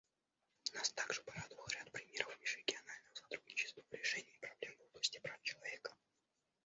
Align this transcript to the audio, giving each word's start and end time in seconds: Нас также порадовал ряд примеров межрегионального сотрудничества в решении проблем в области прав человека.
Нас 0.73 0.91
также 0.93 1.21
порадовал 1.21 1.67
ряд 1.75 1.91
примеров 1.91 2.35
межрегионального 2.39 3.13
сотрудничества 3.13 3.83
в 3.87 3.93
решении 3.93 4.35
проблем 4.37 4.75
в 4.79 4.85
области 4.85 5.19
прав 5.19 5.39
человека. 5.43 5.93